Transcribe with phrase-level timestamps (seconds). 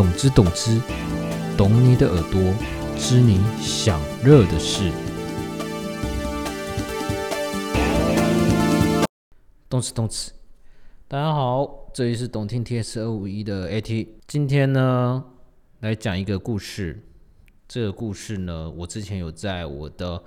[0.00, 0.80] 懂之懂之，
[1.58, 2.40] 懂你的耳朵，
[2.96, 4.90] 知你想热的事。
[9.68, 10.32] 动词动词，
[11.06, 14.08] 大家好，这里是懂听 T S 二五一的 AT。
[14.26, 15.22] 今天呢，
[15.80, 17.04] 来讲一个故事。
[17.68, 20.24] 这个故事呢，我之前有在我的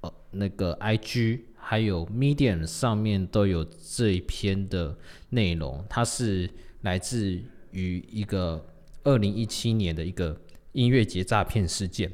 [0.00, 4.96] 呃那个 IG 还有 Medium 上面都有这一篇的
[5.28, 5.84] 内容。
[5.86, 6.48] 它是
[6.80, 7.38] 来自
[7.72, 8.64] 于一个
[9.04, 10.40] 二零一七年的一个
[10.72, 12.12] 音乐节诈骗事件。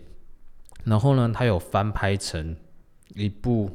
[0.84, 2.56] 然后呢，它有翻拍成
[3.14, 3.70] 一部。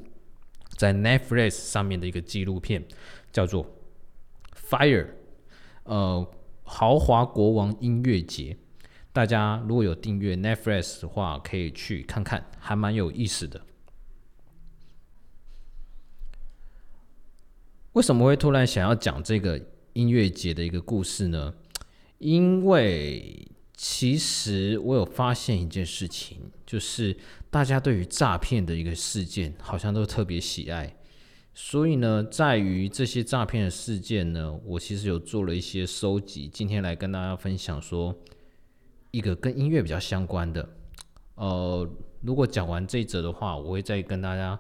[0.76, 2.84] 在 Netflix 上面的一个纪录片
[3.32, 3.64] 叫做
[4.70, 5.06] 《Fire》，
[5.84, 6.28] 呃，
[6.64, 8.58] 豪华国王音乐节。
[9.14, 13.62] 大家如果有订阅 Netflix 的话，可以去看看，还蛮有意思的。
[17.92, 21.54] 为什么会突然想要讲这个音乐节的一个故事呢？
[22.24, 23.46] 因为
[23.76, 27.14] 其实我有发现一件事情，就是
[27.52, 30.96] 大家对于诈骗的一个事件，好像都特别喜爱。
[31.54, 38.18] 所以呢，在于这些诈骗的事件呢，我其实有做了一些收集，今天来跟大家分享说
[39.12, 40.70] 一个跟音乐比较相关的。
[41.36, 41.86] 呃，
[42.22, 44.58] 如果讲完这一则的话，我会再跟大家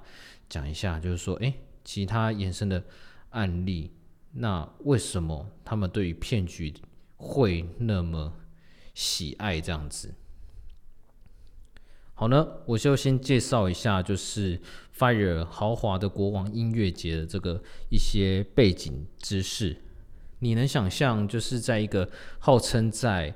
[0.50, 1.53] 讲一下，就是说，诶，
[1.86, 2.84] 其他延伸的
[3.30, 3.89] 案例，
[4.34, 6.73] 那为什么他们对于骗局
[7.23, 8.33] 会那么？
[8.95, 10.13] 喜爱这样子，
[12.13, 14.61] 好呢，我就先介绍一下，就是
[14.95, 19.77] Fire 豪华的国王音乐节的这个一些背景知识。
[20.38, 22.07] 你能想象，就是在一个
[22.38, 23.33] 号称在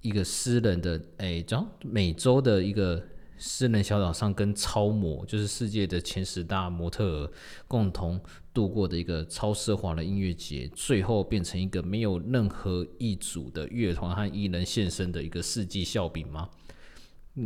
[0.00, 3.08] 一个私人的诶，叫美洲的一个。
[3.36, 7.32] 私人小岛上跟超模，就是世界的前十大模特儿
[7.66, 8.20] 共同
[8.52, 16.48] 度过的一个超奢华的音乐节，最后变成一个没有任何一组的乐团和艺人现身的一个世纪笑柄吗？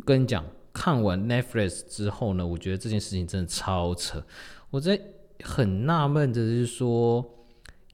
[0.05, 4.25] 跟你讲，看完 Netflix 之后呢，我觉得这件事情真的超扯。
[4.71, 5.01] 我在
[5.43, 7.25] 很纳闷的是说，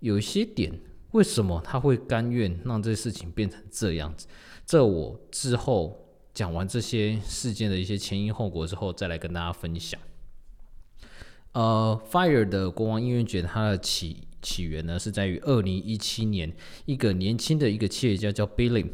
[0.01, 0.81] 有一些点，
[1.13, 4.27] 为什么他会甘愿让这事情变成这样子？
[4.67, 6.04] 这我之后。
[6.35, 10.01] 讲完这些事件的一些前因后果之后，再来跟大家分享。
[11.53, 16.53] 呃，Fire 的国王音乐节，它的起起源呢是在于二零一七年，
[16.87, 18.85] 一个年轻的一个企业家叫 Billy，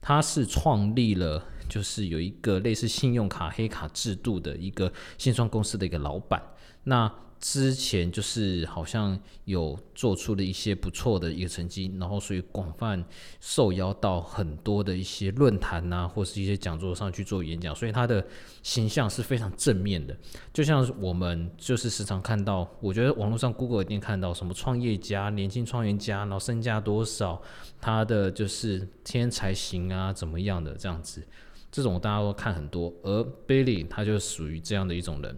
[0.00, 6.42] 他是创立了就是有一个类似信用卡黑卡制度的一个线上公司的一个老板。
[6.82, 13.02] 那之前就是好像有做出了一些不错的一个成绩，然后所以广泛
[13.40, 18.22] 受邀到很多的一些论坛呐，或是一些讲座上去做演讲，所以他的
[18.62, 20.14] 形象是非常正面的。
[20.52, 27.40] 就像我们就是时常看到，我觉得网络上 Google 一定看到什么创业家、年轻创业家，然后身价多少，
[27.80, 31.26] 他的就是天才型啊，怎么样的这样子，
[31.72, 32.92] 这种大家都看很多。
[33.02, 35.34] 而 Billy 他就属于这样的一种人，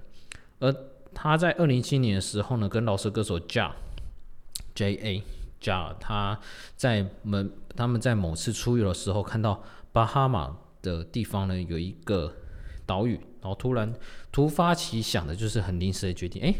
[0.58, 0.74] 而。
[1.14, 3.72] 他在二零一七年的时候呢，跟老舌歌手 Ja
[4.74, 5.22] J A
[5.60, 6.40] Ja，他
[6.76, 9.62] 在们他们在某次出游的时候，看到
[9.92, 12.34] 巴哈马的地方呢有一个
[12.84, 13.94] 岛屿，然后突然
[14.32, 16.54] 突发奇想的，就是很临时的决定，哎，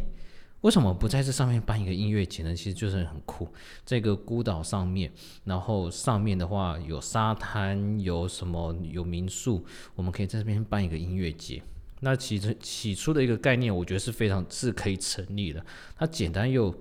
[0.61, 2.55] 为什么不在这上面办一个音乐节呢？
[2.55, 3.49] 其实就是很酷，
[3.85, 5.13] 这个孤岛上面，
[5.45, 11.61] 然后上面的话有沙滩，有什么有民宿，我们可以在这边办一个音乐节。
[12.05, 15.65] 那起初起初的一个概念，我觉得是非常是可以成立的。
[15.97, 16.75] 它简单又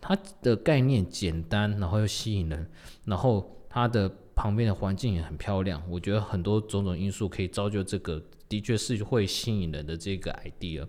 [0.00, 2.68] 它的概念简单，然后又吸引人，
[3.04, 5.80] 然后它的旁边的环境也很漂亮。
[5.88, 10.84] 我觉得很多种种因素可以造就这个，的确是会吸引人的这个 idea。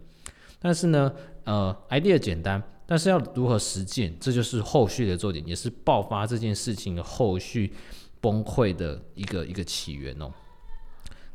[0.59, 1.13] 但是呢，
[1.43, 7.71] 呃，idea 简单，但是要如何实践，这就是后续的重点，也是爆发这件事情的后续
[8.19, 10.33] 崩溃的一个一个起源哦。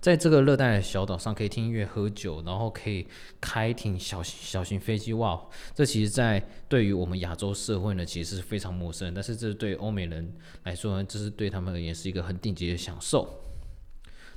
[0.04, 3.06] 在这个热带的小岛上，可以听音乐、喝酒，然后可以
[3.40, 5.14] 开挺小型小型飞机。
[5.14, 5.40] 哇，
[5.74, 9.14] 这其实，在对于我们亚洲社会呢，其实是非常陌生。
[9.14, 10.30] 但是，这对欧美人
[10.64, 13.26] 来说呢，这是对他们而言是一个很顶级的享受。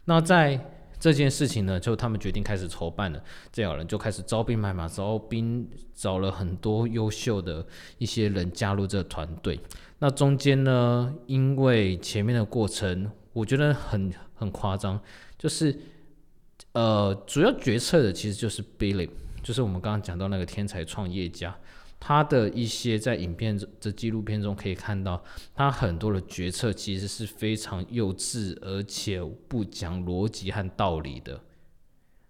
[0.05, 0.57] 那在
[0.97, 3.21] 这件事情呢，就他们决定开始筹办了。
[3.51, 7.67] 这样人就开始招兵买马，招兵找了很多优秀的
[7.97, 9.59] 一些人加入这个团队。
[9.99, 14.99] 那中间呢，因为前面的过程，我觉得很很夸张。
[15.37, 15.77] 就是，
[16.71, 19.07] 呃，主要决策的其实就是 Billy，
[19.43, 21.55] 就是我们刚刚讲到那个天才创业家，
[21.99, 25.23] 他的一些在影片这纪录片中可以看到，
[25.53, 31.39] 他很多的决策其实是非常幼稚，而且不讲逻辑和道理的，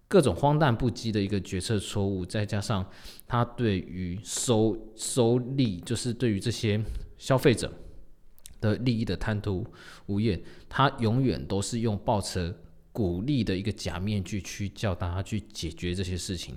[0.08, 2.86] 各种荒诞不羁的一个决策错误，再加上
[3.26, 6.78] 他对于收收利，就是对于这些
[7.16, 7.72] 消费者。
[8.60, 9.66] 的利益的贪图
[10.06, 12.54] 无厌，他永远都是用抱持
[12.92, 16.56] 鼓励的一个假面具去叫大家去解决这些事情，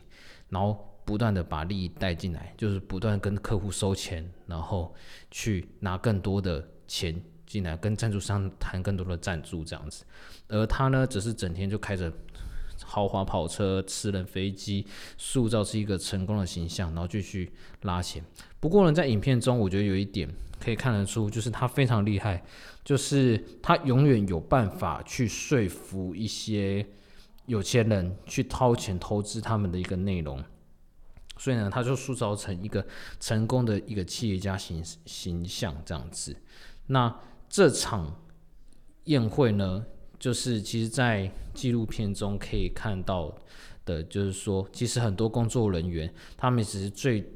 [0.50, 4.94] 然后不断的把利益带进来，就是不断跟客户收钱，然后
[5.30, 10.04] 去拿更多的钱进来，跟赞助商谈更多的赞助这样子，
[10.48, 12.12] 而他呢，只是整天就开着
[12.92, 14.86] 豪华跑车、私人飞机，
[15.18, 17.50] 塑造出一个成功的形象，然后继续
[17.84, 18.22] 拉钱。
[18.60, 20.30] 不过呢，在影片中，我觉得有一点。
[20.64, 22.44] 可以看得出，就是他非常厉害，
[22.84, 26.86] 就是他永远有办法去说服一些
[27.48, 30.40] 有钱人去掏钱投资他们的一个内容，
[31.36, 32.86] 所以呢，他就塑造成一个
[33.20, 36.38] 成功的一个企业家形形象这样子。
[36.86, 38.22] 那这场
[39.06, 39.84] 宴会呢，
[40.22, 43.36] 就是其实在纪录片中可以看到
[43.84, 47.28] 的，就是说，其实很多工作人员他们只是最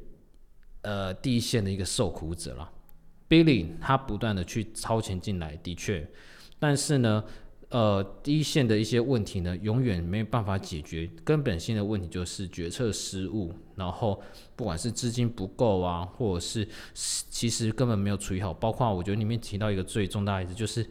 [0.82, 2.70] 呃第一线的一个受苦者了。
[3.28, 6.08] Billy 他不断的去超前进来，的确，
[6.60, 7.24] 但是呢，
[7.70, 11.10] 呃，第一线的一些问题呢，永远没有办法解决。
[11.24, 14.22] 根本性的问题就是决策失误，然后
[14.54, 18.54] 不管是资金不够啊，或者是其实根本没有处理好。
[18.54, 20.88] 包括我觉得里面提到一个最重大的，就是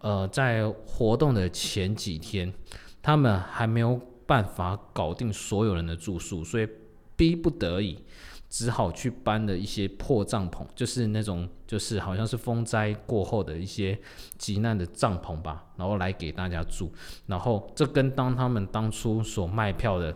[0.00, 2.52] 呃，在活动的前几天，
[3.00, 6.68] 他们还没有办法搞定所有人的住宿，所以
[7.16, 8.04] 逼不得已。
[8.52, 13.96] 只好去搬了一些破帐篷，就是那种，就是好像是风灾过后的一些
[14.38, 16.92] 急难的帐篷吧，然后来给大家住。
[17.26, 20.12] 然后这跟当他们当初所卖票的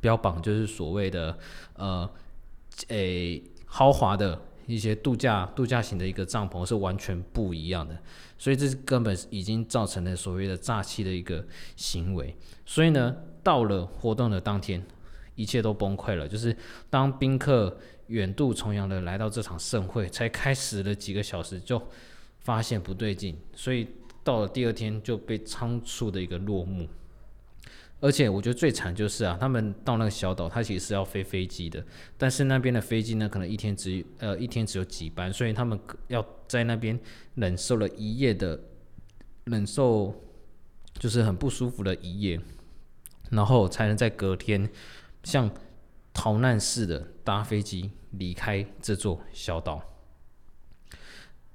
[0.00, 1.36] 标榜，就是所谓的
[1.74, 2.10] 呃，
[2.88, 7.96] 诶豪华的一些度假度假型的一个帐篷是完全不一样的。
[8.38, 11.44] 所以这是根本已经造成了所谓的诈欺的一个
[11.76, 12.36] 行为。
[12.66, 14.84] 所以呢，到了活动的当天。
[15.36, 16.28] 一切都崩溃了。
[16.28, 16.56] 就是
[16.88, 17.76] 当宾客
[18.06, 21.82] 远渡重洋的来到这场盛会，才开始了几个小时，就
[22.38, 23.88] 发现不对劲，所以
[24.22, 26.88] 到了第二天就被仓促的一个落幕。
[28.00, 31.82] 而且我觉得最惨就是啊，他们到那个小岛，他其实是要飞飞机的，
[32.18, 36.98] 但是那边的飞机呢，可能一天只呃一天只有几班，所以他们要在那边
[37.34, 38.60] 忍受了一夜的
[39.44, 40.14] 忍受，
[40.98, 42.38] 就是很不舒服的一夜，
[43.30, 44.70] 然后才能在隔天。
[45.22, 45.50] 像
[46.12, 49.82] 逃难似的搭飞机离开这座小岛。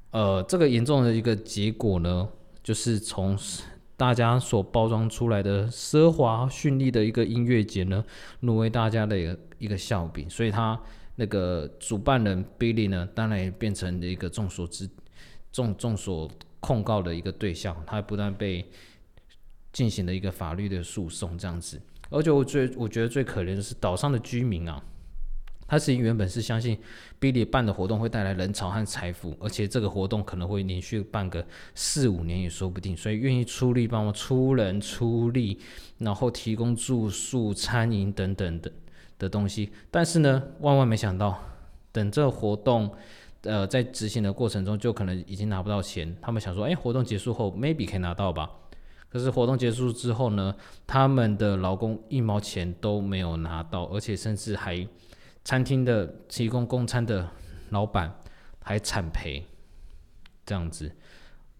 [0.09, 2.27] 呃，这个严重的一个结果呢，
[2.63, 3.37] 就是从
[3.99, 8.01] 大家所包装出来的奢华绚丽的一个音乐节呢，
[8.39, 10.29] 沦为大家的一个一个笑柄。
[10.29, 10.79] 所以，他
[11.17, 14.89] 那个主办人 Billy 呢，当然也变成了一个众所知
[15.51, 16.31] 众众所
[16.61, 17.75] 控告的一个对象。
[17.85, 18.65] 他不断被
[19.73, 21.81] 进行了一个法律的诉讼，这样子。
[22.09, 24.81] 而且我最我觉得最可怜的是岛上的居民啊，
[25.69, 26.77] 他其实原本是相信
[27.21, 31.45] Billy 办的活动会带来人潮和财富，而且这个活动可能会连续办个
[31.75, 35.59] 四五年也说不定，所以愿意出力帮忙出人出力，
[35.99, 38.71] 然后提供住宿、餐饮等等的
[39.19, 39.69] 的东西。
[39.91, 41.39] 但是呢，万万没想到，
[41.91, 42.91] 等这活动
[43.43, 46.17] 呃在执行的过程中，就可能已经拿不到钱。
[46.19, 48.49] 他们想说，哎，活动结束后 maybe 可以拿到吧。
[49.11, 50.55] 可是活动结束之后呢，
[50.85, 54.87] 他们的劳工一毛钱都没有拿到，而且甚至还
[55.49, 57.27] 餐厅的提供供餐的
[57.71, 58.13] 老板
[58.61, 59.43] 还惨赔，
[60.45, 60.91] 这样子，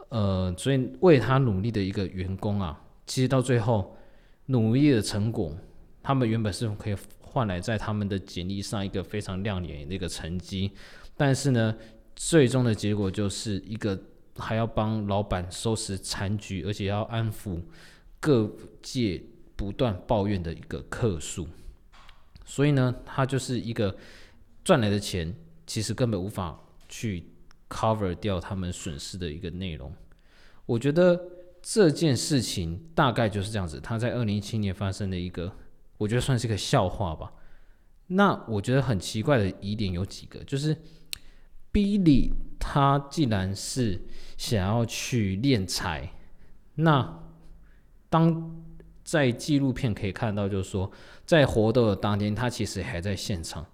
[0.10, 3.98] 呃，所以为他努力的一个员工啊，其实到最后
[4.46, 5.58] 努力的成果，
[6.04, 10.72] 他们原本是可以换来在他们的简历上一个非常亮眼的一个成绩，
[11.18, 11.76] 但是呢，
[12.16, 14.00] 最终的结果就是一个。
[14.38, 17.60] 还要帮老板收拾残局，而且要安抚
[18.22, 18.50] 各
[18.82, 19.22] 界
[19.58, 21.46] 不断抱怨的一个客数，
[22.50, 23.96] 所以呢，他就是一个
[24.64, 25.32] 赚来的钱，
[25.68, 27.24] 其实根本无法去
[27.70, 29.94] cover 掉他们损失的一个内容。
[30.66, 31.22] 我觉得
[31.62, 33.80] 这件事情大概就是这样子。
[33.80, 35.56] 他在二零一七年发生的一个，
[36.00, 37.32] 我觉得算是一个笑话吧。
[38.08, 40.76] 那我觉得很奇怪的疑点有几个，就是
[41.72, 46.14] Billy 他既然是想要去练财，
[46.74, 47.30] 那
[48.10, 48.66] 当
[49.10, 50.92] 在纪录片可以看到，就是说
[51.26, 53.66] 在活动的当天，他其实还在现场。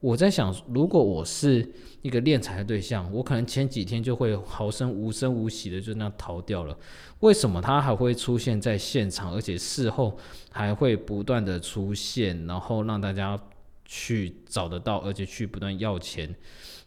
[0.00, 1.68] 我在想，如果我是
[2.02, 6.78] 一个练财的对象，我可能前几天就会毫声无声无息的就那样逃掉了。
[7.20, 10.16] 为什么他还会出现在现场，而且事后
[10.50, 13.38] 还会不断的出现，然后让大家
[13.84, 16.34] 去找得到，而且去不断要钱，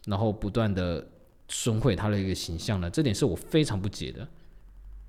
[0.06, 1.06] 然后不断的。
[1.54, 2.88] 损毁他的一个形象呢？
[2.88, 4.26] 这点是我非常不解的。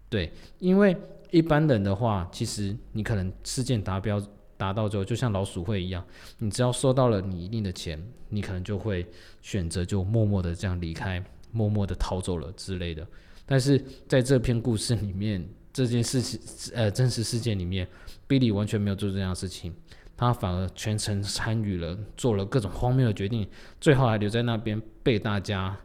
[0.09, 0.93] 对，因为
[1.33, 4.21] 一般人的话，其实你可能事件达标
[4.55, 6.05] 达到之后，就像老鼠会一样，
[6.37, 7.99] 你只要收到了你一定的钱，
[8.29, 9.03] 你可能就会
[9.41, 11.21] 选择就默默的这样离开，
[11.51, 13.05] 默默的逃走了之类的。
[13.47, 16.39] 但是在这篇故事里面，这件事情
[16.75, 17.87] 呃真实事件里面
[18.29, 19.73] ，Billy 完全没有做这样的事情，
[20.15, 23.49] 他反而全程参与了，做了各种荒谬的决定，
[23.81, 25.75] 最后还留在那边被大家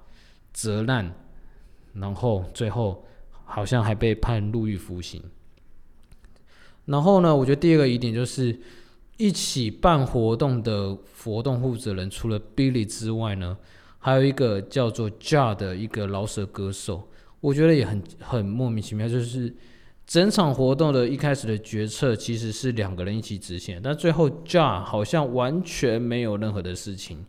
[0.53, 1.11] 责难，
[1.95, 3.03] 然后最后
[3.47, 5.23] 好像还被判入狱服刑。
[6.89, 8.59] 然后呢，我觉得第二个疑点就是
[9.17, 13.57] 一起办活动的活动负责人，除了 Billy 之外呢，
[13.99, 17.09] 还有一个叫做 Ja 的一个老舍歌手。
[17.41, 19.55] 我觉得也很很莫名其妙，就是
[20.07, 27.25] 整场活动的一开始的决策其实是两个人一起执行，但最后 j a 好像完全没有任何的事情，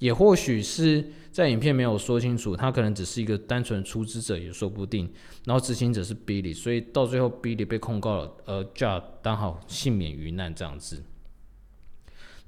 [0.00, 5.10] 也或许是在影片没有说清楚，他可能只是一个单纯出资者也说不定，
[5.44, 11.04] 然后执行者是 Billy，所以到最后 Billy 被控告了，呃，Jar 刚好幸免于难这样子。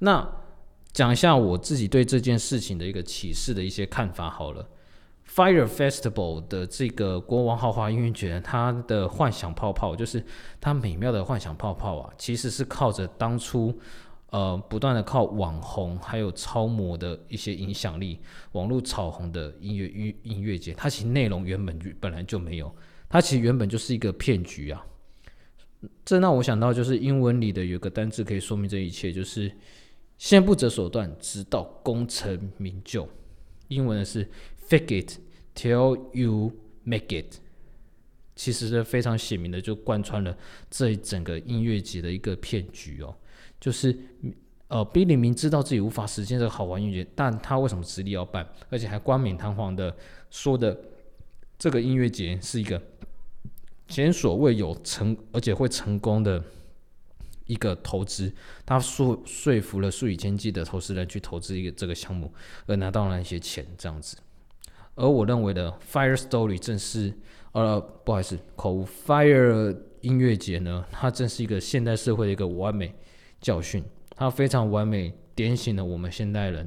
[0.01, 0.29] 那
[0.93, 4.69] 讲一下我自己对这件事情的一个启示的一些看法好了。
[5.35, 10.23] Fire Festival 的这个国王豪华音乐节，它的幻想泡泡就是
[10.61, 13.79] 它美妙的幻想泡泡啊，其实是靠着当初
[14.33, 18.19] 呃不断的靠网红还有超模的一些影响力，
[18.51, 22.75] 网络炒红的音乐音音乐节，它其实内容原本本来就没有，
[23.09, 24.85] 它其实原本就是一个骗局啊。
[26.05, 29.51] 这让我想到就是英文里的有个单字可以说明这一切，就是
[30.19, 33.09] 先不择手段，直到功成名就。
[33.69, 34.29] 英文的是。
[34.69, 35.19] Fake it
[35.55, 36.51] till you
[36.85, 37.35] make it，
[38.35, 40.35] 其实是非常鲜明的，就贯穿了
[40.71, 43.15] 这一整个音乐节的一个骗局哦。
[43.63, 43.97] 就是
[44.67, 49.95] 呃，Billy 明知道自己无法实现这个好玩音乐节，但他为什么执意要办，而且还冠冕堂皇的
[50.31, 50.77] 说的
[51.57, 52.83] 这个音乐节是一个
[53.87, 56.43] 前所未有成，而且会成功的
[57.47, 58.33] 一个投资。
[58.67, 62.33] 他说说服了数以千计的投资人去投资一个这个项目，
[62.67, 64.17] 而拿到了一些钱，这样子。
[64.97, 67.15] 而我认为的 Fire Story 正是，
[67.53, 68.85] 呃，不好意思，口。
[69.07, 72.95] Fire 音乐节呢，它正是一个现代社会的一个完美
[73.43, 73.85] 教训，
[74.17, 76.67] 它非常完美点醒了我们现代人，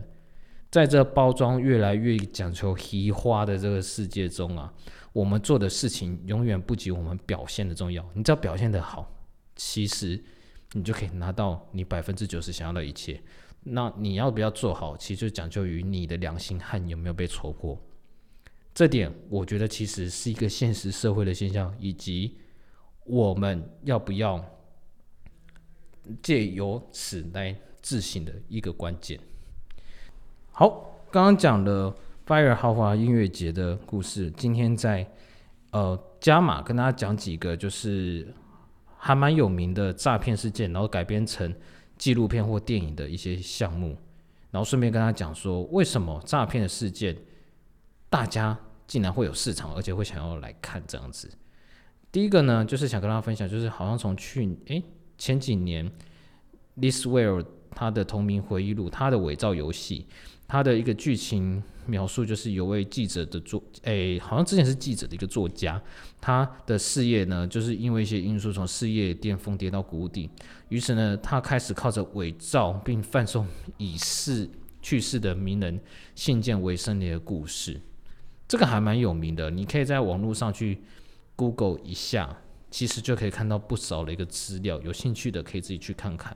[0.70, 4.72] 在这包装越来越讲求虚花的这个世界中啊，
[5.14, 8.06] 我们做的事情永远不及我们表现的重要。
[8.14, 9.10] 你只要表现的好，
[9.56, 10.22] 其实
[10.74, 13.22] 你就可以拿到你百分之九十想要的一切。
[13.64, 17.82] 那你要不要做好，其实就讲究于你的良心和有没有被戳破。
[18.74, 22.38] 这点我觉得其实是一个现实社会的现象，以及
[23.06, 24.44] 我们要不要
[26.22, 29.20] 借由此来自省的一个关键。
[30.52, 31.96] 好，刚刚讲了
[32.26, 35.06] Fire 豪华音乐节的故事，今天在
[35.72, 38.34] 呃加码跟大家讲几个就是
[38.98, 41.54] 还蛮有名的诈骗事件，然后改编成
[41.98, 43.98] 纪录片或电影的一些项目，
[44.52, 47.16] 然后顺便跟他讲说为什么诈骗的事件。
[48.08, 48.58] 大家
[48.88, 51.30] 竟然会有市场，而且会想要来看这样子。
[52.14, 54.82] 第一个呢，就是想跟大家分享，就是好像从去诶
[55.18, 55.92] 前几年
[56.80, 60.08] ，This World 他的同名回忆录，他的伪造游戏，
[60.48, 65.82] 他的一个剧情描述，就是有位记者的作诶，好像之前是记者的一个作家，
[66.20, 70.30] 他的事业呢，就是因为一些因素从事业巅峰跌到谷底，
[70.70, 73.46] 于是呢，他开始靠着伪造并贩售
[73.78, 74.50] 已逝
[74.82, 75.80] 去世的名人
[76.16, 77.80] 信件为生的一个故事。
[78.48, 80.80] 这个还蛮有名的，你可以在网络上去
[81.36, 82.38] Google 一下，
[82.76, 84.78] 其实就可以看到不少的一个资料。
[84.82, 86.36] 有兴趣的可以自己去看看。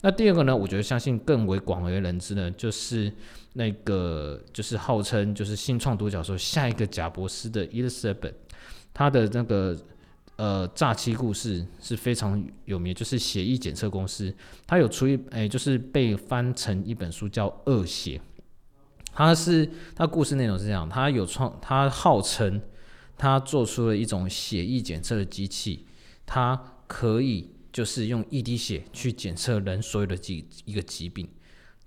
[0.00, 3.12] 那第二个呢，我觉得相信更为广为人知呢，就是
[3.52, 8.32] 那个就是号称就是新创独角兽下一个贾博士的 Elizabeth，
[8.94, 9.76] 他的那个
[10.36, 14.34] 呃诈欺故事是非常有名，就是血液检测公司，
[14.66, 18.16] 他有出一哎就是被翻成一本书叫《恶血》。
[19.12, 22.58] 他是他故事内容是这样，他有创，他号称
[23.16, 25.86] 他做出了一种血液检测的机器，
[26.26, 31.28] 它可以就是用一滴血去检测人所有的疾一个疾病，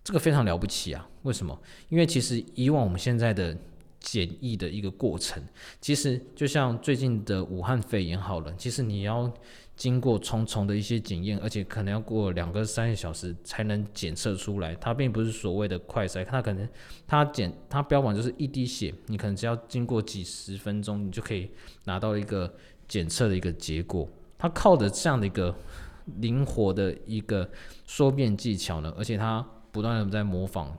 [0.03, 1.09] 这个非常了不起啊！
[1.23, 1.59] 为什么？
[1.89, 3.57] 因为其实以往我们现在的
[3.99, 5.43] 检疫的一个过程，
[5.81, 9.33] 其实就像最近的武汉肺炎好了，其实你要。
[9.77, 14.73] 经过重重的一些检验，而且可能要过两个三个小时才能检测出来。
[14.75, 16.67] 它并不是所谓的快筛，它可能
[17.05, 21.51] 它检它标榜就是一滴血，你可能只要经过几十分钟，你就可以
[21.83, 22.51] 拿到一个
[22.87, 24.09] 检测的一个结果。
[24.39, 25.55] 它靠着这样的一个
[26.15, 27.47] 灵活的一个
[27.85, 30.71] 说变技巧呢，而且它不断的在模仿，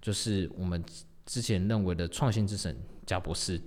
[0.00, 0.82] 就是我们
[1.26, 3.60] 之前认为的创新之神贾博士，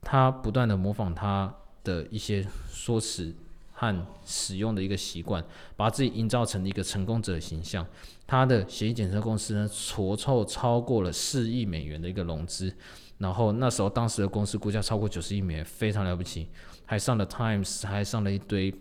[0.00, 3.34] 他不断的模仿他的一些说辞。
[3.82, 7.84] 和使用的一个习惯，把自己营造成一个成功者的形象。
[8.28, 12.72] 他的协议检测公司呢，筹凑超过了四亿美元的一个融资，
[13.18, 16.48] 然后那时候当时的公司股价超过九十亿美元，非常了不起，
[16.84, 18.72] 还上了 Times，还上了一堆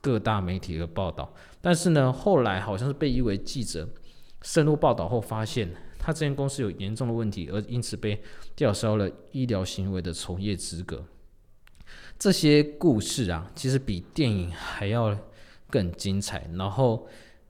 [0.00, 1.30] 各大媒体的报道。
[1.60, 3.86] 但是呢，后来好像是被一位记者
[4.40, 8.22] 深入报道后发现，他这间公司有严重的问题，而因此被
[8.54, 11.04] 吊销了医疗行为的从业资格。
[12.18, 15.16] 这些故事啊，其实比电影还要
[15.70, 16.48] 更精彩。
[16.54, 17.06] 然后，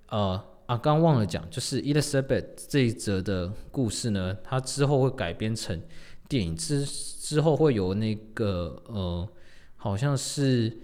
[0.08, 0.42] 呃。
[0.66, 5.80] 啊，刚忘了讲，就是 Elizabeth 这一则的故事呢，它之后会改编成
[6.28, 9.28] 电影，之之后会有那个呃，
[9.76, 10.76] 好像是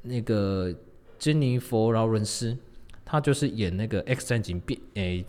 [0.00, 0.74] 那个
[1.18, 2.56] 珍妮佛劳伦斯，
[3.04, 5.26] 她就是演那个 X 战警变诶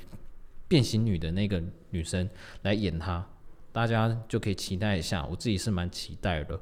[0.70, 2.29] 变形女的那个女生
[2.62, 3.27] 来演她，
[3.74, 6.58] 大家就可以期待一下，我自己是蛮期待的。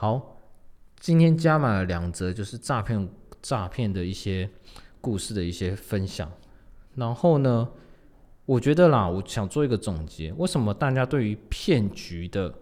[0.00, 0.40] 好，
[0.98, 3.06] 今天加码了两则，就是诈骗
[3.42, 4.48] 诈骗的一些。
[5.02, 6.30] 故事的一些分享，
[6.94, 7.68] 然后呢，
[8.46, 12.54] 我觉得啦，我想做一个总结，为什么大家对于骗局的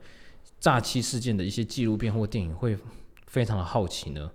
[0.58, 2.76] 诈欺事件的一些纪录片或电影会
[3.26, 4.30] 非常的好奇呢？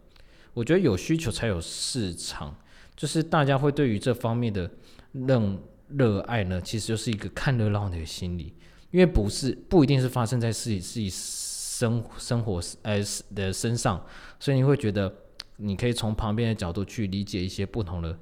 [0.53, 2.55] 我觉得有需求才有市场，
[2.95, 4.69] 就是大家会对于这方面的
[5.11, 5.41] 热
[5.87, 8.53] 热爱呢，其实就是一个看热闹的心理，
[8.91, 11.09] 因为不是不一定是发生在自己自己
[11.77, 12.99] 生生活呃
[13.33, 14.05] 的身上，
[14.39, 15.13] 所以你会觉得。
[15.57, 18.17] 你可以从旁边的角度去理解一些不同的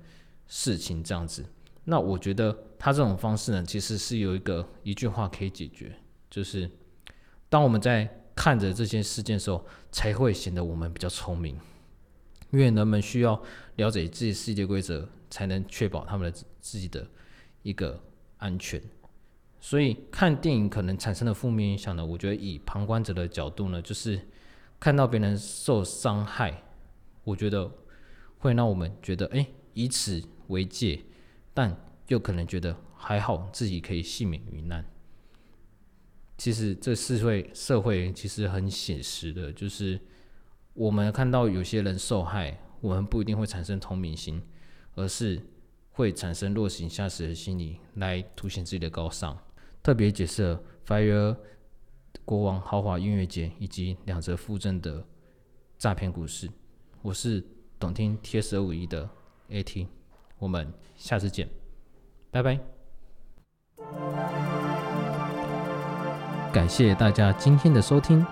[0.48, 1.43] 事情，这样子。
[1.86, 5.96] 那我觉得他这种方式呢，其实是有一个一句话可以解决，
[6.29, 6.70] 就是
[7.48, 11.58] 当我们在看着这些事件的时候，才会显得我们比较聪明，
[12.51, 13.41] 因为人们需要
[13.77, 17.08] 了解自己世界规则，才能确保他们的自己的
[17.63, 17.98] 一个
[18.38, 18.79] 安全。
[19.63, 24.20] 所以看电影可能产生的负面影响呢，我觉得以旁观者的角度呢，就是
[24.80, 26.63] 看到别人受伤害。
[27.24, 27.72] 我觉得
[28.39, 31.00] 会让我们觉得，哎，以此为戒，
[31.53, 34.84] 但又可能觉得还好，自己可以幸免于难。
[36.39, 40.01] 其实这社会社会其实很写实的，就是
[40.74, 44.41] 我们看到有些人受害，我们不一定会产生同情心，
[44.95, 45.39] 而是
[45.91, 49.38] 会产生落井下石的心理，来凸显自己的高尚。
[49.84, 51.36] 特别解释 Fire
[52.24, 55.04] 国王豪华音乐节以及两则附赠的
[55.80, 56.48] 诈骗故事。
[57.02, 57.44] 我是
[57.80, 59.10] 懂听 T S 二五一的
[59.50, 59.88] A T，
[60.38, 61.50] 我们下次见，
[62.30, 62.60] 拜拜。
[66.54, 68.24] 感谢大家今天的收听。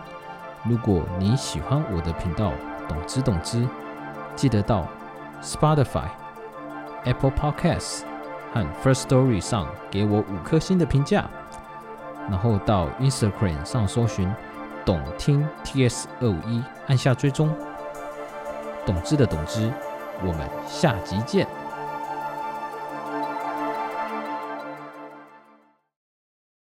[0.65, 2.53] 如果你喜欢我的频道，
[2.87, 3.67] 懂之懂之，
[4.35, 4.87] 记得到
[5.41, 6.11] Spotify、
[7.05, 8.03] Apple Podcasts
[8.53, 11.27] 和 First Story 上给我五颗星的评价，
[12.29, 14.31] 然后到 Instagram 上搜寻
[14.85, 17.53] 懂听 T S 二五一，按下追踪。
[18.85, 19.71] 懂知的懂知，
[20.21, 21.47] 我们下集见。